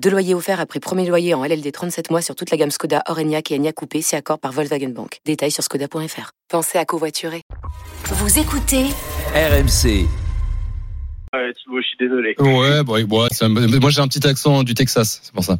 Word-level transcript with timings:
Deux 0.00 0.10
loyers 0.10 0.34
offerts 0.34 0.60
après 0.60 0.80
premier 0.80 1.06
loyer 1.06 1.34
en 1.34 1.44
LLD 1.44 1.70
37 1.70 2.10
mois 2.10 2.22
sur 2.22 2.34
toute 2.34 2.50
la 2.50 2.56
gamme 2.56 2.70
Skoda, 2.70 3.02
Orenia 3.08 3.40
et 3.50 3.56
Enya 3.58 3.72
Coupé, 3.72 4.00
c'est 4.00 4.16
accord 4.16 4.38
par 4.38 4.52
Volkswagen 4.52 4.88
Bank. 4.88 5.18
Détails 5.26 5.50
sur 5.50 5.62
skoda.fr. 5.62 6.30
Pensez 6.48 6.78
à 6.78 6.84
covoiturer. 6.86 7.42
Vous 8.06 8.38
écoutez 8.38 8.84
RMC. 9.34 10.06
Ouais, 11.32 11.52
Thibaut, 11.62 11.80
je 11.80 11.86
suis 11.86 11.96
désolé. 12.00 12.34
Ouais, 12.38 12.82
bon, 12.82 12.94
ouais, 13.22 13.28
ça 13.32 13.48
me- 13.48 13.78
moi 13.78 13.90
j'ai 13.90 14.00
un 14.00 14.08
petit 14.08 14.26
accent 14.26 14.62
du 14.62 14.74
Texas, 14.74 15.20
c'est 15.22 15.32
pour 15.34 15.44
ça. 15.44 15.58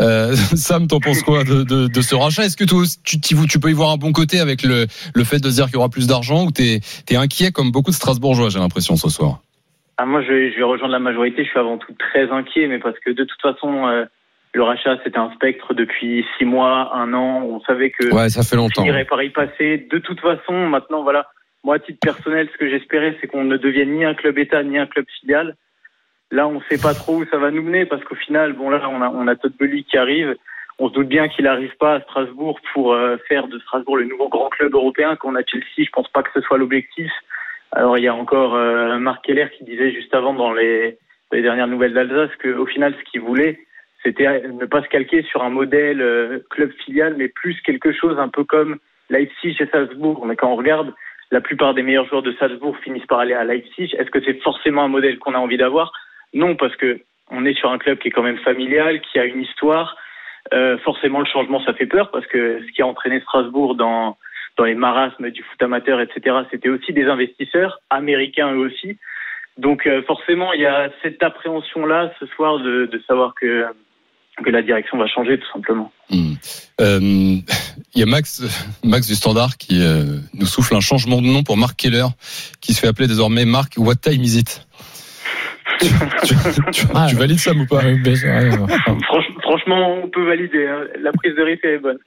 Euh, 0.00 0.34
Sam, 0.56 0.86
t'en 0.86 1.00
penses 1.00 1.22
quoi 1.22 1.42
de, 1.44 1.64
de, 1.64 1.88
de 1.88 2.00
ce 2.02 2.14
rachat? 2.14 2.44
Est-ce 2.46 2.56
que 2.56 2.64
toi, 2.64 2.84
tu, 3.02 3.20
tu, 3.20 3.34
tu 3.46 3.58
peux 3.58 3.70
y 3.70 3.74
voir 3.74 3.90
un 3.90 3.96
bon 3.98 4.12
côté 4.12 4.38
avec 4.40 4.62
le, 4.62 4.86
le 5.14 5.24
fait 5.24 5.38
de 5.40 5.50
se 5.50 5.56
dire 5.56 5.66
qu'il 5.66 5.74
y 5.74 5.78
aura 5.78 5.88
plus 5.90 6.06
d'argent 6.06 6.44
ou 6.44 6.50
t'es 6.52 6.80
es 7.10 7.16
inquiet 7.16 7.50
comme 7.52 7.72
beaucoup 7.72 7.90
de 7.90 7.96
Strasbourgeois, 7.96 8.48
j'ai 8.50 8.60
l'impression, 8.60 8.96
ce 8.96 9.08
soir? 9.10 9.40
Ah, 9.98 10.06
moi, 10.06 10.22
je 10.22 10.32
vais, 10.32 10.52
je 10.52 10.56
vais 10.56 10.62
rejoindre 10.62 10.92
la 10.92 10.98
majorité. 10.98 11.44
Je 11.44 11.50
suis 11.50 11.58
avant 11.58 11.78
tout 11.78 11.92
très 11.98 12.30
inquiet, 12.30 12.66
mais 12.66 12.78
parce 12.78 12.98
que 13.00 13.10
de 13.10 13.24
toute 13.24 13.40
façon, 13.40 13.86
euh, 13.86 14.04
le 14.54 14.62
rachat, 14.62 14.98
c'était 15.04 15.18
un 15.18 15.30
spectre 15.32 15.74
depuis 15.74 16.24
six 16.38 16.44
mois, 16.44 16.94
un 16.94 17.12
an. 17.14 17.42
On 17.42 17.60
savait 17.60 17.90
que 17.90 18.12
Ouais, 18.14 18.28
ça 18.28 18.42
fait 18.42 18.56
on 18.56 18.62
longtemps. 18.62 18.82
finirait 18.82 19.04
par 19.04 19.22
y 19.22 19.30
passer. 19.30 19.86
De 19.90 19.98
toute 19.98 20.20
façon, 20.20 20.68
maintenant, 20.68 21.02
voilà. 21.02 21.26
Moi, 21.64 21.76
à 21.76 21.78
titre 21.78 22.00
personnel, 22.00 22.48
ce 22.52 22.58
que 22.58 22.68
j'espérais, 22.68 23.16
c'est 23.20 23.28
qu'on 23.28 23.44
ne 23.44 23.56
devienne 23.56 23.92
ni 23.92 24.04
un 24.04 24.14
club 24.14 24.38
État 24.38 24.62
ni 24.62 24.78
un 24.78 24.86
club 24.86 25.04
filial. 25.20 25.56
Là, 26.32 26.48
on 26.48 26.54
ne 26.54 26.60
sait 26.68 26.80
pas 26.80 26.94
trop 26.94 27.18
où 27.18 27.24
ça 27.26 27.36
va 27.38 27.50
nous 27.50 27.62
mener 27.62 27.84
parce 27.86 28.02
qu'au 28.04 28.14
final, 28.16 28.54
bon, 28.54 28.70
là, 28.70 28.80
on 28.90 29.00
a, 29.02 29.08
on 29.10 29.28
a 29.28 29.36
Todd 29.36 29.52
Bully 29.58 29.84
qui 29.84 29.96
arrive. 29.98 30.34
On 30.78 30.88
se 30.88 30.94
doute 30.94 31.06
bien 31.08 31.28
qu'il 31.28 31.44
n'arrive 31.44 31.76
pas 31.78 31.96
à 31.96 32.00
Strasbourg 32.00 32.58
pour 32.72 32.94
euh, 32.94 33.16
faire 33.28 33.46
de 33.46 33.58
Strasbourg 33.60 33.98
le 33.98 34.04
nouveau 34.06 34.28
grand 34.28 34.48
club 34.48 34.74
européen. 34.74 35.14
Quand 35.16 35.30
on 35.30 35.36
a 35.36 35.44
Chelsea, 35.44 35.84
je 35.84 35.90
pense 35.90 36.08
pas 36.08 36.22
que 36.22 36.30
ce 36.34 36.40
soit 36.40 36.56
l'objectif. 36.58 37.12
Alors, 37.72 37.96
il 37.96 38.04
y 38.04 38.08
a 38.08 38.14
encore 38.14 38.54
euh, 38.54 38.98
Marc 38.98 39.24
Keller 39.24 39.48
qui 39.56 39.64
disait 39.64 39.92
juste 39.92 40.14
avant 40.14 40.34
dans 40.34 40.52
les, 40.52 40.98
les 41.32 41.42
dernières 41.42 41.68
nouvelles 41.68 41.94
d'Alsace 41.94 42.30
qu'au 42.40 42.66
final, 42.66 42.94
ce 42.98 43.10
qu'il 43.10 43.22
voulait, 43.22 43.60
c'était 44.02 44.42
ne 44.48 44.66
pas 44.66 44.82
se 44.82 44.88
calquer 44.88 45.22
sur 45.22 45.42
un 45.42 45.50
modèle 45.50 46.02
euh, 46.02 46.40
club 46.50 46.70
filial, 46.84 47.14
mais 47.16 47.28
plus 47.28 47.60
quelque 47.62 47.92
chose 47.92 48.18
un 48.18 48.28
peu 48.28 48.44
comme 48.44 48.78
Leipzig 49.08 49.56
et 49.60 49.66
Salzbourg. 49.66 50.26
Mais 50.26 50.36
quand 50.36 50.52
on 50.52 50.56
regarde, 50.56 50.92
la 51.30 51.40
plupart 51.40 51.72
des 51.72 51.82
meilleurs 51.82 52.06
joueurs 52.06 52.22
de 52.22 52.32
Salzbourg 52.32 52.76
finissent 52.78 53.06
par 53.06 53.20
aller 53.20 53.32
à 53.32 53.44
Leipzig. 53.44 53.94
Est-ce 53.98 54.10
que 54.10 54.22
c'est 54.22 54.42
forcément 54.42 54.82
un 54.84 54.88
modèle 54.88 55.18
qu'on 55.18 55.34
a 55.34 55.38
envie 55.38 55.56
d'avoir? 55.56 55.92
Non, 56.34 56.56
parce 56.56 56.76
que 56.76 57.00
on 57.30 57.46
est 57.46 57.54
sur 57.54 57.70
un 57.70 57.78
club 57.78 57.98
qui 57.98 58.08
est 58.08 58.10
quand 58.10 58.22
même 58.22 58.38
familial, 58.38 59.00
qui 59.00 59.18
a 59.18 59.24
une 59.24 59.40
histoire. 59.40 59.96
Euh, 60.52 60.76
forcément, 60.78 61.20
le 61.20 61.26
changement, 61.26 61.64
ça 61.64 61.72
fait 61.72 61.86
peur 61.86 62.10
parce 62.10 62.26
que 62.26 62.60
ce 62.60 62.72
qui 62.72 62.82
a 62.82 62.86
entraîné 62.86 63.20
Strasbourg 63.20 63.76
dans 63.76 64.18
dans 64.58 64.64
les 64.64 64.74
marasmes 64.74 65.30
du 65.30 65.42
foot 65.42 65.62
amateur, 65.62 66.00
etc., 66.00 66.36
c'était 66.50 66.68
aussi 66.68 66.92
des 66.92 67.04
investisseurs 67.04 67.80
américains 67.90 68.52
eux 68.52 68.58
aussi. 68.66 68.98
Donc 69.58 69.86
euh, 69.86 70.02
forcément, 70.06 70.52
il 70.52 70.60
y 70.62 70.66
a 70.66 70.90
cette 71.02 71.22
appréhension-là 71.22 72.12
ce 72.20 72.26
soir 72.26 72.58
de, 72.58 72.86
de 72.86 73.02
savoir 73.06 73.34
que 73.40 73.64
que 74.42 74.48
la 74.50 74.62
direction 74.62 74.96
va 74.96 75.06
changer 75.06 75.38
tout 75.38 75.46
simplement. 75.52 75.92
Hmm. 76.10 76.32
Euh, 76.80 76.98
Il 77.00 78.00
y 78.00 78.02
a 78.02 78.06
Max, 78.06 78.42
Max 78.82 79.06
du 79.06 79.14
Standard 79.14 79.58
qui 79.58 79.82
euh, 79.82 80.16
nous 80.32 80.46
souffle 80.46 80.74
un 80.74 80.80
changement 80.80 81.20
de 81.20 81.26
nom 81.26 81.42
pour 81.42 81.58
Marc 81.58 81.76
Keller, 81.76 82.06
qui 82.62 82.72
se 82.72 82.80
fait 82.80 82.88
appeler 82.88 83.08
désormais 83.08 83.44
Marc 83.44 83.74
What 83.76 83.96
Time 83.96 84.22
Is 84.22 84.38
It? 84.38 84.66
Tu, 85.80 85.86
tu- 86.24 86.34
tu- 86.72 86.86
Ah, 86.94 87.06
tu 87.10 87.16
valides 87.16 87.38
ça 87.38 87.52
ou 87.52 87.66
pas? 87.66 87.84
Ouais, 87.84 87.98
franchement, 89.52 89.98
on 90.02 90.08
peut 90.08 90.24
valider. 90.24 90.66
hein. 90.66 90.84
La 91.00 91.12
prise 91.12 91.34
de 91.34 91.42
risque 91.42 91.60
elle 91.64 91.74
est 91.74 91.78
bonne. 91.78 91.98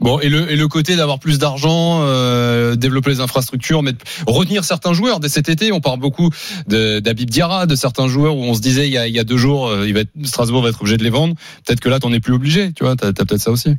Bon, 0.00 0.18
et 0.18 0.28
le, 0.28 0.50
et 0.50 0.56
le 0.56 0.66
côté 0.66 0.96
d'avoir 0.96 1.20
plus 1.20 1.38
d'argent, 1.38 2.00
euh, 2.02 2.74
développer 2.74 3.10
les 3.10 3.20
infrastructures, 3.20 3.82
mettre, 3.82 4.04
retenir 4.26 4.64
certains 4.64 4.92
joueurs. 4.92 5.20
Dès 5.20 5.28
cet 5.28 5.48
été, 5.48 5.70
on 5.70 5.80
parle 5.80 6.00
beaucoup 6.00 6.30
d'Abib 6.66 7.30
Diarra, 7.30 7.66
de 7.66 7.76
certains 7.76 8.08
joueurs 8.08 8.36
où 8.36 8.42
on 8.42 8.54
se 8.54 8.60
disait 8.60 8.86
il 8.88 8.92
y 8.92 8.98
a, 8.98 9.06
il 9.06 9.14
y 9.14 9.20
a 9.20 9.24
deux 9.24 9.36
jours, 9.36 9.68
euh, 9.68 9.86
il 9.86 9.94
va 9.94 10.00
être, 10.00 10.10
Strasbourg 10.24 10.62
va 10.62 10.70
être 10.70 10.80
obligé 10.80 10.96
de 10.96 11.04
les 11.04 11.10
vendre. 11.10 11.34
Peut-être 11.64 11.80
que 11.80 11.88
là, 11.88 12.00
t'en 12.00 12.12
es 12.12 12.20
plus 12.20 12.34
obligé, 12.34 12.72
tu 12.72 12.82
vois, 12.82 12.96
t'as 12.96 13.08
as, 13.08 13.12
peut-être 13.12 13.38
ça 13.38 13.52
aussi. 13.52 13.76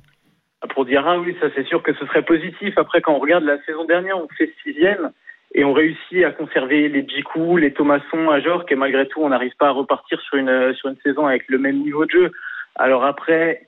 Pour 0.73 0.85
Diarra, 0.85 1.19
oui, 1.19 1.35
ça 1.41 1.47
c'est 1.55 1.67
sûr 1.67 1.83
que 1.83 1.93
ce 1.99 2.05
serait 2.05 2.23
positif. 2.23 2.73
Après, 2.77 3.01
quand 3.01 3.13
on 3.13 3.19
regarde 3.19 3.43
la 3.43 3.61
saison 3.65 3.83
dernière, 3.85 4.17
on 4.17 4.27
fait 4.37 4.53
sixième 4.63 5.11
et 5.55 5.65
on 5.65 5.73
réussit 5.73 6.23
à 6.23 6.31
conserver 6.31 6.87
les 6.89 7.05
Djikou, 7.07 7.57
les 7.57 7.73
Thomasson, 7.73 8.29
Ajorc, 8.29 8.71
et 8.71 8.75
malgré 8.75 9.07
tout, 9.07 9.21
on 9.21 9.29
n'arrive 9.29 9.55
pas 9.59 9.69
à 9.69 9.71
repartir 9.71 10.21
sur 10.21 10.37
une, 10.37 10.73
sur 10.75 10.89
une 10.89 10.97
saison 11.03 11.25
avec 11.25 11.45
le 11.47 11.57
même 11.57 11.79
niveau 11.83 12.05
de 12.05 12.11
jeu. 12.11 12.31
Alors 12.79 13.03
après, 13.03 13.67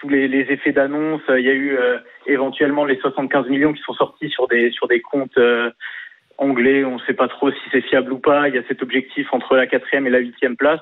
tous 0.00 0.08
les, 0.08 0.26
les 0.26 0.52
effets 0.52 0.72
d'annonce, 0.72 1.22
euh, 1.30 1.38
il 1.40 1.46
y 1.46 1.50
a 1.50 1.54
eu 1.54 1.78
euh, 1.78 1.98
éventuellement 2.26 2.84
les 2.84 2.98
75 2.98 3.48
millions 3.48 3.72
qui 3.72 3.82
sont 3.82 3.94
sortis 3.94 4.28
sur 4.30 4.48
des, 4.48 4.72
sur 4.72 4.88
des 4.88 5.00
comptes 5.00 5.38
euh, 5.38 5.70
anglais. 6.38 6.84
On 6.84 6.96
ne 6.96 7.02
sait 7.06 7.14
pas 7.14 7.28
trop 7.28 7.52
si 7.52 7.60
c'est 7.70 7.82
fiable 7.82 8.12
ou 8.12 8.18
pas. 8.18 8.48
Il 8.48 8.54
y 8.54 8.58
a 8.58 8.62
cet 8.66 8.82
objectif 8.82 9.32
entre 9.32 9.56
la 9.56 9.68
quatrième 9.68 10.08
et 10.08 10.10
la 10.10 10.18
huitième 10.18 10.56
place. 10.56 10.80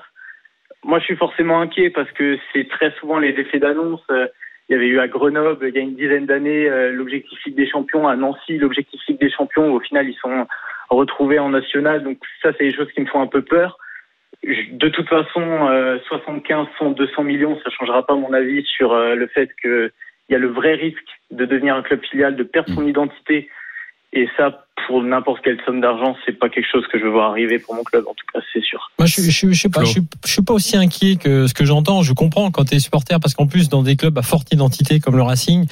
Moi, 0.83 0.97
je 0.97 1.05
suis 1.05 1.15
forcément 1.15 1.61
inquiet 1.61 1.91
parce 1.91 2.11
que 2.13 2.39
c'est 2.51 2.67
très 2.67 2.91
souvent 2.99 3.19
les 3.19 3.39
effets 3.39 3.59
d'annonce. 3.59 4.01
Euh, 4.09 4.27
Il 4.67 4.73
y 4.73 4.75
avait 4.75 4.87
eu 4.87 4.99
à 4.99 5.07
Grenoble, 5.07 5.67
il 5.67 5.75
y 5.75 5.77
a 5.77 5.81
une 5.81 5.95
dizaine 5.95 6.25
d'années, 6.25 6.67
euh, 6.67 6.91
l'objectif 6.91 7.37
Ligue 7.45 7.57
des 7.57 7.69
Champions. 7.69 8.07
À 8.07 8.15
Nancy, 8.15 8.57
l'objectif 8.57 8.99
Ligue 9.07 9.19
des 9.19 9.29
Champions. 9.29 9.71
Au 9.71 9.79
final, 9.79 10.09
ils 10.09 10.17
sont 10.17 10.47
retrouvés 10.89 11.37
en 11.37 11.49
national. 11.49 12.03
Donc 12.03 12.17
ça, 12.41 12.51
c'est 12.57 12.63
des 12.63 12.73
choses 12.73 12.91
qui 12.93 13.01
me 13.01 13.05
font 13.05 13.21
un 13.21 13.27
peu 13.27 13.43
peur. 13.43 13.77
De 14.43 14.89
toute 14.89 15.07
façon, 15.07 15.41
euh, 15.69 15.99
75, 16.07 16.67
100, 16.79 16.91
200 16.91 17.23
millions, 17.23 17.57
ça 17.63 17.69
changera 17.77 18.05
pas 18.05 18.15
mon 18.15 18.33
avis 18.33 18.63
sur 18.65 18.91
euh, 18.91 19.13
le 19.13 19.27
fait 19.27 19.49
qu'il 19.61 19.91
y 20.29 20.35
a 20.35 20.39
le 20.39 20.47
vrai 20.47 20.73
risque 20.73 20.97
de 21.29 21.45
devenir 21.45 21.75
un 21.75 21.83
club 21.83 22.01
filial, 22.09 22.35
de 22.35 22.43
perdre 22.43 22.73
son 22.73 22.87
identité. 22.87 23.49
Et 24.13 24.27
ça, 24.35 24.65
pour 24.87 25.03
n'importe 25.03 25.41
quelle 25.43 25.61
somme 25.63 25.79
d'argent, 25.79 26.17
c'est 26.25 26.37
pas 26.37 26.49
quelque 26.49 26.67
chose 26.69 26.85
que 26.91 26.97
je 26.97 27.03
veux 27.03 27.11
voir 27.11 27.29
arriver 27.29 27.59
pour 27.59 27.75
mon 27.75 27.83
club, 27.83 28.03
en 28.07 28.13
tout 28.15 28.25
cas, 28.33 28.39
c'est 28.51 28.63
sûr. 28.63 28.91
Moi, 28.97 29.05
je, 29.05 29.21
je, 29.21 29.51
je 29.51 29.53
sais 29.53 29.69
pas, 29.69 29.81
Flo. 29.81 29.85
je, 29.85 29.91
suis- 29.91 30.07
je 30.25 30.31
suis 30.31 30.41
pas 30.41 30.53
aussi 30.53 30.75
inquiet 30.75 31.15
que 31.17 31.45
ce 31.47 31.53
que 31.53 31.63
j'entends. 31.63 32.01
Je 32.01 32.13
comprends 32.13 32.49
quand 32.51 32.65
tu 32.65 32.75
es 32.75 32.79
supporter, 32.79 33.19
parce 33.21 33.35
qu'en 33.35 33.45
plus, 33.47 33.69
dans 33.69 33.83
des 33.83 33.95
clubs 33.95 34.17
à 34.17 34.21
forte 34.23 34.51
identité 34.51 34.99
comme 34.99 35.15
le 35.15 35.21
Racing, 35.21 35.65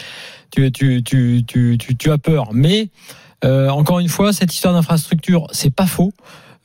tu, 0.56 0.72
tu, 0.72 1.03
tu, 1.03 1.41
tu, 1.46 1.78
tu, 1.80 1.97
tu 1.97 2.12
as 2.12 2.18
peur. 2.19 2.50
Mais 2.53 2.90
euh, 3.44 3.68
encore 3.69 4.00
une 4.00 4.07
fois, 4.09 4.31
cette 4.31 4.53
histoire 4.53 4.74
d'infrastructure, 4.75 5.47
c'est 5.51 5.75
pas 5.75 5.88
faux. 5.88 6.12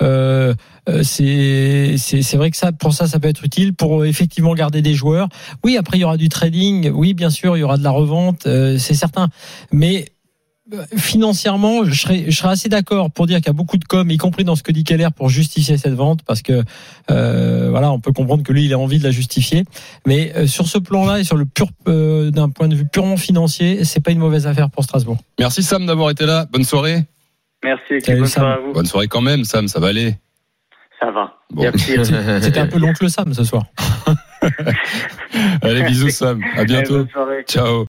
Euh, 0.02 0.54
euh, 0.88 1.02
c'est 1.02 2.36
vrai 2.36 2.50
que 2.50 2.56
ça 2.56 2.72
pour 2.72 2.92
ça 2.92 3.06
ça 3.06 3.18
peut 3.18 3.28
être 3.28 3.44
utile 3.44 3.74
pour 3.74 4.02
euh, 4.02 4.06
effectivement 4.06 4.54
garder 4.54 4.82
des 4.82 4.94
joueurs. 4.94 5.28
Oui, 5.62 5.76
après 5.76 5.98
il 5.98 6.00
y 6.00 6.04
aura 6.04 6.16
du 6.16 6.28
trading. 6.28 6.90
Oui, 6.90 7.14
bien 7.14 7.30
sûr, 7.30 7.56
il 7.56 7.60
y 7.60 7.62
aura 7.62 7.76
de 7.76 7.84
la 7.84 7.90
revente, 7.90 8.42
c'est 8.44 8.94
certain. 8.94 9.28
Mais 9.72 10.06
financièrement, 10.96 11.84
je 11.84 12.00
serais, 12.00 12.26
assez 12.50 12.70
d'accord 12.70 13.10
pour 13.10 13.26
dire 13.26 13.36
qu'il 13.36 13.48
y 13.48 13.50
a 13.50 13.54
beaucoup 13.54 13.76
de 13.76 13.84
com, 13.84 14.10
y 14.10 14.16
compris 14.16 14.44
dans 14.44 14.56
ce 14.56 14.62
que 14.62 14.72
dit 14.72 14.82
Keller, 14.82 15.08
pour 15.14 15.28
justifier 15.28 15.76
cette 15.76 15.92
vente, 15.92 16.22
parce 16.22 16.42
que 16.42 16.64
voilà, 17.08 17.92
on 17.92 18.00
peut 18.00 18.12
comprendre 18.12 18.42
que 18.42 18.52
lui, 18.52 18.64
il 18.64 18.72
a 18.72 18.78
envie 18.78 18.98
de 18.98 19.04
la 19.04 19.10
justifier. 19.10 19.64
Mais 20.06 20.46
sur 20.46 20.66
ce 20.66 20.78
plan-là 20.78 21.20
et 21.20 21.24
sur 21.24 21.36
le 21.36 21.44
pur, 21.44 21.68
d'un 21.86 22.48
point 22.48 22.68
de 22.68 22.74
vue 22.74 22.86
purement 22.86 23.16
financier, 23.16 23.84
c'est 23.84 24.00
pas 24.00 24.10
une 24.10 24.18
mauvaise 24.18 24.46
affaire 24.46 24.70
pour 24.70 24.84
Strasbourg. 24.84 25.18
Merci 25.38 25.62
Sam 25.62 25.86
d'avoir 25.86 26.10
été 26.10 26.26
là. 26.26 26.46
Bonne 26.50 26.64
soirée. 26.64 27.04
Merci. 27.64 28.00
Salut, 28.02 28.18
Bonne 28.20 28.28
Sam. 28.28 28.42
soirée 28.42 28.54
à 28.54 28.60
vous. 28.60 28.72
Bonne 28.72 28.86
soirée 28.86 29.08
quand 29.08 29.22
même, 29.22 29.42
Sam, 29.44 29.66
ça 29.68 29.80
va 29.80 29.88
aller. 29.88 30.14
Ça 31.00 31.10
va. 31.10 31.34
Bon. 31.50 31.70
C'était 31.76 32.60
un 32.60 32.66
peu 32.66 32.78
l'oncle 32.78 33.08
Sam 33.10 33.32
ce 33.32 33.42
soir. 33.42 33.64
Allez, 35.62 35.82
bisous 35.84 36.10
Sam. 36.20 36.40
À 36.56 36.64
bientôt. 36.64 37.06
Ciao. 37.48 37.82